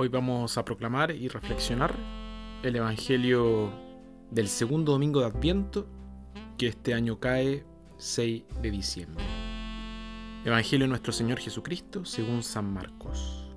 Hoy 0.00 0.06
vamos 0.06 0.56
a 0.56 0.64
proclamar 0.64 1.10
y 1.10 1.26
reflexionar 1.26 1.92
el 2.62 2.76
Evangelio 2.76 3.72
del 4.30 4.46
segundo 4.46 4.92
domingo 4.92 5.18
de 5.18 5.26
Adviento, 5.26 5.88
que 6.56 6.68
este 6.68 6.94
año 6.94 7.18
cae 7.18 7.64
6 7.96 8.44
de 8.62 8.70
diciembre. 8.70 9.24
Evangelio 10.44 10.84
de 10.84 10.90
nuestro 10.90 11.12
Señor 11.12 11.40
Jesucristo 11.40 12.04
según 12.04 12.44
San 12.44 12.72
Marcos. 12.72 13.50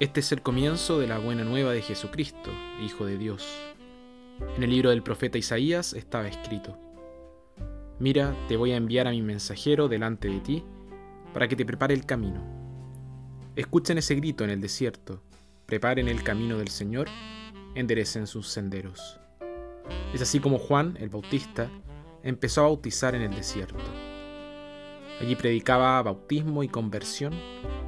Este 0.00 0.20
es 0.20 0.32
el 0.32 0.42
comienzo 0.42 0.98
de 0.98 1.06
la 1.06 1.18
buena 1.18 1.42
nueva 1.42 1.72
de 1.72 1.80
Jesucristo, 1.80 2.50
Hijo 2.84 3.06
de 3.06 3.16
Dios. 3.16 3.58
En 4.54 4.64
el 4.64 4.68
libro 4.68 4.90
del 4.90 5.02
profeta 5.02 5.38
Isaías 5.38 5.94
estaba 5.94 6.28
escrito, 6.28 6.78
Mira, 8.00 8.36
te 8.48 8.58
voy 8.58 8.72
a 8.72 8.76
enviar 8.76 9.06
a 9.06 9.12
mi 9.12 9.22
mensajero 9.22 9.88
delante 9.88 10.28
de 10.28 10.40
ti, 10.40 10.62
para 11.32 11.48
que 11.48 11.56
te 11.56 11.64
prepare 11.64 11.94
el 11.94 12.04
camino 12.04 12.65
Escuchen 13.56 13.96
ese 13.96 14.14
grito 14.16 14.44
en 14.44 14.50
el 14.50 14.60
desierto, 14.60 15.22
preparen 15.64 16.08
el 16.08 16.22
camino 16.22 16.58
del 16.58 16.68
Señor, 16.68 17.08
enderecen 17.74 18.26
sus 18.26 18.48
senderos. 18.48 19.18
Es 20.12 20.20
así 20.20 20.40
como 20.40 20.58
Juan, 20.58 20.98
el 21.00 21.08
Bautista, 21.08 21.70
empezó 22.22 22.60
a 22.60 22.64
bautizar 22.64 23.14
en 23.14 23.22
el 23.22 23.34
desierto. 23.34 23.82
Allí 25.22 25.36
predicaba 25.36 26.02
bautismo 26.02 26.64
y 26.64 26.68
conversión 26.68 27.32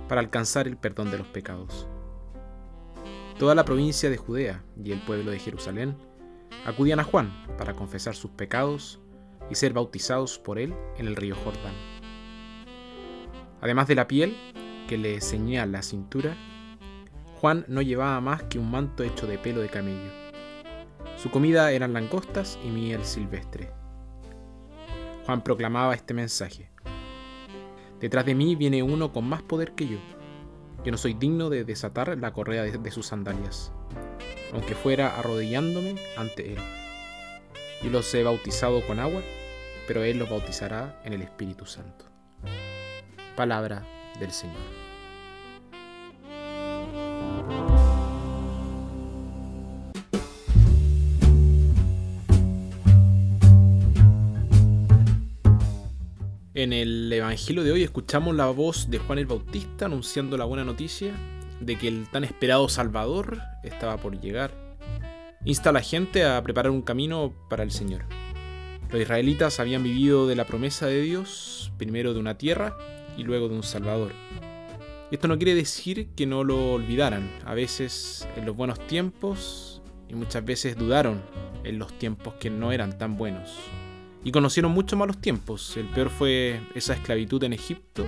para 0.09 0.23
alcanzar 0.23 0.67
el 0.67 0.79
perdón 0.79 1.11
de 1.11 1.19
los 1.19 1.27
pecados. 1.27 1.87
Toda 3.39 3.55
la 3.55 3.67
provincia 3.67 4.09
de 4.09 4.17
Judea 4.17 4.65
y 4.83 4.93
el 4.93 5.03
pueblo 5.03 5.31
de 5.31 5.39
Jerusalén 5.39 5.99
acudían 6.65 6.99
a 6.99 7.05
Juan 7.05 7.31
para 7.59 7.75
confesar 7.75 8.17
sus 8.17 8.31
pecados 8.31 9.01
y 9.51 9.55
ser 9.55 9.75
bautizados 9.75 10.39
por 10.39 10.59
él 10.59 10.75
en 10.97 11.09
el 11.09 11.17
río 11.17 11.37
Jordán. 11.37 11.75
Además 13.61 13.87
de 13.87 13.95
la 13.97 14.09
piel, 14.09 14.35
que 14.89 14.99
le 14.99 15.21
ceñía 15.21 15.67
la 15.67 15.83
cintura, 15.83 16.35
Juan 17.41 17.65
no 17.69 17.83
llevaba 17.83 18.21
más 18.21 18.43
que 18.45 18.59
un 18.59 18.69
manto 18.69 19.05
hecho 19.05 19.29
de 19.29 19.39
pelo 19.39 19.61
de 19.61 19.69
camello. 19.69 20.11
Su 21.17 21.31
comida 21.31 21.71
eran 21.71 21.93
langostas 21.93 22.59
y 22.65 22.69
miel 22.69 23.05
silvestre. 23.05 23.71
Juan 25.27 25.45
proclamaba 25.45 25.95
este 25.95 26.15
mensaje. 26.15 26.71
Detrás 28.01 28.25
de 28.25 28.35
mí 28.35 28.57
viene 28.57 28.83
uno 28.83 29.13
con 29.13 29.29
más 29.29 29.43
poder 29.43 29.73
que 29.73 29.87
yo. 29.87 29.99
Yo 30.85 30.91
no 30.91 30.97
soy 30.97 31.13
digno 31.13 31.51
de 31.51 31.65
desatar 31.65 32.17
la 32.17 32.33
correa 32.33 32.63
de, 32.63 32.91
sus 32.91 33.07
sandalias, 33.07 33.73
aunque 34.55 34.75
fuera 34.75 35.19
arrodillándome 35.19 35.97
ante 36.17 36.55
él. 36.55 36.59
Yo 37.83 37.91
los 37.91 38.13
he 38.15 38.23
bautizado 38.23 38.85
con 38.87 39.01
agua, 39.01 39.23
pero 39.87 40.03
él 40.03 40.19
los 40.19 40.31
bautizará 40.31 41.01
en 41.05 41.13
el 41.13 41.23
Espíritu 41.23 41.67
Santo. 41.67 42.07
Palabra 43.37 43.85
del 44.19 44.33
Señor. 44.33 44.57
En 56.55 56.73
el 56.73 57.13
Evangelio 57.13 57.63
de 57.63 57.71
hoy 57.71 57.85
escuchamos 57.85 58.35
la 58.35 58.47
voz 58.47 58.91
de 58.91 58.99
Juan 58.99 59.21
el 59.21 59.27
Bautista 59.27 59.87
anunciando 59.87 60.37
la 60.37 60.45
buena 60.45 60.65
noticia 60.65 61.13
de 61.61 61.79
que 61.79 61.87
el 61.87 62.09
tan 62.09 62.25
esperado 62.25 62.69
Salvador 62.69 63.39
estaba 63.63 63.97
por 63.99 64.21
llegar. 64.21 64.53
Insta 65.45 65.71
a 65.71 65.73
la 65.73 65.83
gente 65.83 66.25
a 66.25 66.43
preparar 66.43 66.73
un 66.73 66.83
camino 66.83 67.33
para 67.49 67.63
el 67.63 67.71
Señor. 67.71 68.07
Los 68.91 69.01
israelitas 69.01 69.61
habían 69.61 69.85
vivido 69.85 70.27
de 70.27 70.35
la 70.35 70.47
promesa 70.47 70.87
de 70.87 71.01
Dios, 71.01 71.71
primero 71.79 72.13
de 72.13 72.19
una 72.19 72.39
tierra 72.39 72.77
y 73.19 73.25
luego 73.25 73.49
de 73.49 73.57
un 73.57 73.63
Salvador. 73.63 74.13
Esto 75.11 75.29
no 75.29 75.37
quiere 75.37 75.55
decir 75.55 76.09
que 76.15 76.27
no 76.27 76.45
lo 76.45 76.73
olvidaran. 76.73 77.31
A 77.45 77.55
veces 77.55 78.29
en 78.37 78.47
los 78.47 78.57
buenos 78.57 78.79
tiempos 78.87 79.83
y 80.09 80.15
muchas 80.15 80.45
veces 80.45 80.77
dudaron 80.77 81.23
en 81.65 81.79
los 81.79 81.93
tiempos 81.99 82.35
que 82.35 82.49
no 82.49 82.73
eran 82.73 82.97
tan 82.97 83.17
buenos. 83.17 83.57
Y 84.25 84.33
conocieron 84.33 84.73
muchos 84.73 84.99
malos 84.99 85.19
tiempos. 85.21 85.77
El 85.77 85.87
peor 85.89 86.11
fue 86.11 86.61
esa 86.75 86.95
esclavitud 86.95 87.43
en 87.45 87.53
Egipto 87.53 88.07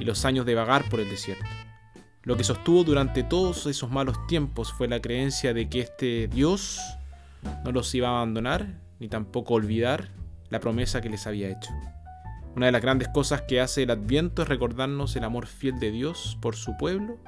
y 0.00 0.04
los 0.04 0.24
años 0.24 0.46
de 0.46 0.54
vagar 0.54 0.88
por 0.88 1.00
el 1.00 1.08
desierto. 1.08 1.44
Lo 2.22 2.36
que 2.36 2.44
sostuvo 2.44 2.84
durante 2.84 3.22
todos 3.22 3.66
esos 3.66 3.90
malos 3.90 4.26
tiempos 4.26 4.72
fue 4.72 4.88
la 4.88 5.00
creencia 5.00 5.52
de 5.52 5.68
que 5.68 5.80
este 5.80 6.28
Dios 6.28 6.80
no 7.64 7.72
los 7.72 7.94
iba 7.94 8.08
a 8.08 8.12
abandonar 8.12 8.80
ni 8.98 9.08
tampoco 9.08 9.54
olvidar 9.54 10.08
la 10.48 10.60
promesa 10.60 11.00
que 11.00 11.10
les 11.10 11.26
había 11.26 11.50
hecho. 11.50 11.70
Una 12.56 12.66
de 12.66 12.72
las 12.72 12.82
grandes 12.82 13.08
cosas 13.08 13.42
que 13.42 13.60
hace 13.60 13.82
el 13.82 13.90
Adviento 13.90 14.42
es 14.42 14.48
recordarnos 14.48 15.16
el 15.16 15.24
amor 15.24 15.46
fiel 15.46 15.80
de 15.80 15.90
Dios 15.90 16.38
por 16.40 16.54
su 16.54 16.76
pueblo 16.76 17.18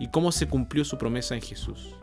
y 0.00 0.08
cómo 0.08 0.32
se 0.32 0.48
cumplió 0.48 0.84
su 0.84 0.98
promesa 0.98 1.36
en 1.36 1.42
Jesús. 1.42 1.94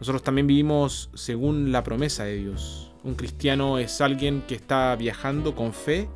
Nosotros 0.00 0.22
también 0.24 0.48
vivimos 0.48 1.10
según 1.14 1.70
la 1.70 1.84
promesa 1.84 2.24
de 2.24 2.36
Dios. 2.36 2.90
Un 3.04 3.14
cristiano 3.14 3.78
es 3.78 4.00
alguien 4.00 4.42
que 4.48 4.56
está 4.56 4.96
viajando 4.96 5.54
con 5.54 5.72
fe 5.72 6.08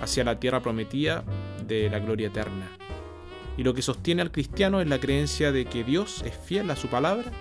hacia 0.00 0.22
la 0.22 0.38
tierra 0.38 0.60
prometida 0.60 1.24
de 1.66 1.90
la 1.90 1.98
gloria 1.98 2.28
eterna. 2.28 2.70
Y 3.56 3.64
lo 3.64 3.74
que 3.74 3.82
sostiene 3.82 4.22
al 4.22 4.30
cristiano 4.30 4.80
es 4.80 4.86
la 4.86 5.00
creencia 5.00 5.50
de 5.50 5.64
que 5.64 5.82
Dios 5.82 6.22
es 6.24 6.36
fiel 6.36 6.70
a 6.70 6.76
su 6.76 6.86
palabra 6.88 7.32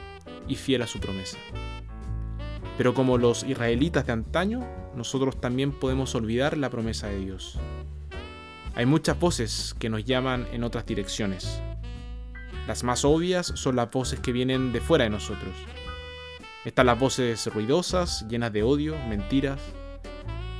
y 0.47 0.55
fiel 0.55 0.81
a 0.81 0.87
su 0.87 0.99
promesa. 0.99 1.37
Pero 2.77 2.93
como 2.93 3.17
los 3.17 3.43
israelitas 3.43 4.07
de 4.07 4.13
antaño, 4.13 4.65
nosotros 4.95 5.39
también 5.39 5.71
podemos 5.71 6.15
olvidar 6.15 6.57
la 6.57 6.69
promesa 6.69 7.07
de 7.07 7.19
Dios. 7.19 7.59
Hay 8.75 8.85
muchas 8.85 9.19
voces 9.19 9.75
que 9.79 9.89
nos 9.89 10.03
llaman 10.03 10.47
en 10.51 10.63
otras 10.63 10.85
direcciones. 10.85 11.61
Las 12.67 12.83
más 12.83 13.05
obvias 13.05 13.47
son 13.55 13.75
las 13.75 13.91
voces 13.91 14.19
que 14.19 14.31
vienen 14.31 14.73
de 14.73 14.81
fuera 14.81 15.03
de 15.03 15.09
nosotros. 15.09 15.53
Están 16.65 16.87
las 16.87 16.99
voces 16.99 17.45
ruidosas, 17.53 18.25
llenas 18.27 18.51
de 18.51 18.63
odio, 18.63 18.97
mentiras, 19.07 19.59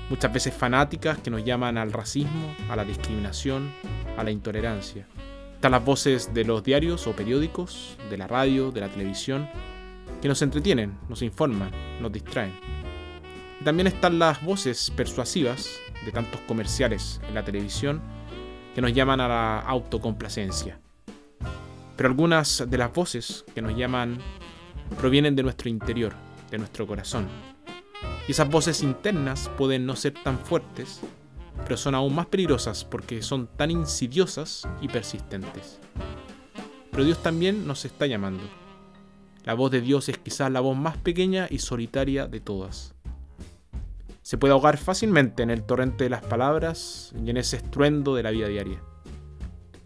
muchas 0.10 0.32
veces 0.32 0.54
fanáticas 0.54 1.18
que 1.18 1.32
nos 1.32 1.44
llaman 1.44 1.78
al 1.78 1.92
racismo, 1.92 2.56
a 2.70 2.76
la 2.76 2.86
discriminación, 2.86 3.72
a 4.18 4.24
la 4.24 4.32
intolerancia. 4.32 5.08
Están 5.56 5.72
las 5.72 5.84
voces 5.84 6.34
de 6.34 6.46
los 6.46 6.64
diarios 6.64 7.08
o 7.08 7.14
periódicos, 7.14 7.98
de 8.10 8.18
la 8.18 8.28
radio, 8.28 8.72
de 8.72 8.82
la 8.82 8.90
televisión, 8.90 9.50
que 10.22 10.28
nos 10.28 10.42
entretienen, 10.42 10.98
nos 11.10 11.22
informan, 11.22 11.72
nos 12.00 12.12
distraen. 12.12 12.54
También 13.64 13.88
están 13.88 14.20
las 14.20 14.44
voces 14.44 14.92
persuasivas 14.92 15.70
de 16.06 16.12
tantos 16.12 16.40
comerciales 16.42 17.22
en 17.28 17.36
la 17.36 17.44
televisión 17.44 18.02
que 18.74 18.82
nos 18.82 18.94
llaman 18.94 19.22
a 19.22 19.28
la 19.28 19.60
autocomplacencia. 19.60 20.80
Pero 21.96 22.10
algunas 22.10 22.66
de 22.70 22.78
las 22.78 22.94
voces 22.94 23.46
que 23.56 23.62
nos 23.62 23.76
llaman 23.76 24.18
provienen 25.00 25.36
de 25.36 25.44
nuestro 25.44 25.70
interior, 25.70 26.14
de 26.52 26.58
nuestro 26.58 26.86
corazón. 26.86 27.28
Y 28.28 28.32
esas 28.32 28.50
voces 28.50 28.84
internas 28.84 29.50
pueden 29.58 29.86
no 29.86 29.96
ser 29.96 30.14
tan 30.14 30.38
fuertes, 30.38 31.00
pero 31.64 31.78
son 31.78 31.96
aún 31.96 32.14
más 32.14 32.26
peligrosas 32.26 32.84
porque 32.84 33.22
son 33.22 33.48
tan 33.48 33.72
insidiosas 33.72 34.68
y 34.82 34.88
persistentes. 34.88 35.80
Pero 36.92 37.06
Dios 37.06 37.24
también 37.24 37.66
nos 37.66 37.86
está 37.86 38.06
llamando 38.06 38.44
la 39.46 39.54
voz 39.54 39.70
de 39.70 39.80
Dios 39.80 40.10
es 40.10 40.18
quizás 40.18 40.52
la 40.52 40.60
voz 40.60 40.76
más 40.76 40.98
pequeña 40.98 41.46
y 41.52 41.60
solitaria 41.60 42.26
de 42.26 42.40
todas. 42.40 42.95
Se 44.26 44.40
puede 44.40 44.54
ahogar 44.54 44.78
fácilmente 44.78 45.44
en 45.44 45.52
el 45.52 45.62
torrente 45.62 46.06
de 46.06 46.10
las 46.10 46.24
palabras 46.24 47.14
y 47.24 47.30
en 47.30 47.38
ese 47.38 47.58
estruendo 47.58 48.16
de 48.16 48.24
la 48.24 48.32
vida 48.32 48.48
diaria. 48.48 48.82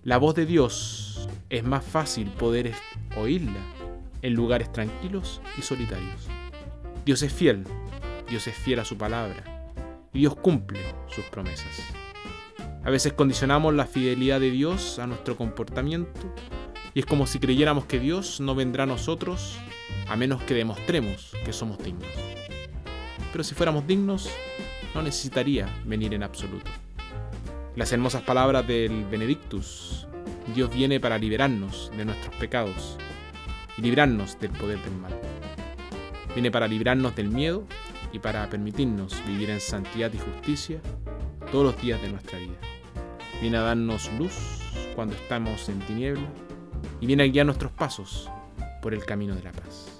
La 0.04 0.18
voz 0.18 0.34
de 0.34 0.46
Dios 0.46 1.28
es 1.50 1.66
más 1.66 1.84
fácil 1.84 2.30
poder 2.30 2.72
oírla 3.18 3.60
en 4.22 4.36
lugares 4.36 4.72
tranquilos 4.72 5.42
y 5.58 5.62
solitarios. 5.62 6.30
Dios 7.04 7.22
es 7.22 7.34
fiel, 7.34 7.66
Dios 8.30 8.48
es 8.48 8.56
fiel 8.56 8.80
a 8.80 8.86
su 8.86 8.98
palabra 8.98 9.44
y 10.14 10.20
Dios 10.20 10.38
cumple 10.38 10.80
sus 11.10 11.26
promesas. 11.26 11.78
A 12.86 12.90
veces 12.90 13.12
condicionamos 13.12 13.74
la 13.74 13.88
fidelidad 13.88 14.40
de 14.40 14.52
Dios 14.52 15.00
a 15.00 15.08
nuestro 15.08 15.36
comportamiento 15.36 16.34
y 16.94 17.00
es 17.00 17.06
como 17.06 17.28
si 17.28 17.40
creyéramos 17.40 17.88
que 17.88 18.00
Dios 18.00 18.40
no 18.40 18.56
vendrá 18.56 18.84
a 18.84 18.88
nosotros 18.88 19.58
a 20.08 20.16
menos 20.16 20.42
que 20.44 20.54
demostremos 20.54 21.34
que 21.44 21.52
somos 21.52 21.78
dignos. 21.80 22.29
Pero 23.32 23.44
si 23.44 23.56
fuéramos 23.56 23.86
dignos, 23.86 24.30
no 24.94 25.02
necesitaría 25.02 25.68
venir 25.86 26.14
en 26.14 26.24
absoluto. 26.24 26.72
Las 27.76 27.94
hermosas 27.94 28.24
palabras 28.24 28.68
del 28.68 29.06
Benedictus, 29.06 30.08
Dios 30.54 30.74
viene 30.74 31.00
para 31.00 31.18
liberarnos 31.18 31.92
de 31.96 32.06
nuestros 32.06 32.36
pecados 32.36 32.98
y 33.78 33.82
librarnos 33.82 34.40
del 34.40 34.52
poder 34.52 34.82
del 34.82 34.96
mal. 34.96 35.14
Viene 36.34 36.52
para 36.52 36.68
librarnos 36.68 37.16
del 37.16 37.30
miedo 37.30 37.66
y 38.12 38.20
para 38.20 38.50
permitirnos 38.50 39.24
vivir 39.26 39.50
en 39.50 39.60
santidad 39.60 40.12
y 40.14 40.18
justicia 40.18 40.82
todos 41.52 41.66
los 41.66 41.82
días 41.82 42.02
de 42.02 42.10
nuestra 42.10 42.40
vida. 42.40 42.58
Viene 43.42 43.58
a 43.58 43.62
darnos 43.62 44.12
luz 44.18 44.34
cuando 44.96 45.16
estamos 45.16 45.70
en 45.70 45.80
tiniebla 45.80 46.28
y 47.00 47.06
viene 47.06 47.24
a 47.24 47.28
guiar 47.28 47.46
nuestros 47.46 47.72
pasos 47.72 48.30
por 48.82 48.94
el 48.94 49.06
camino 49.06 49.36
de 49.36 49.44
la 49.44 49.52
paz. 49.52 49.99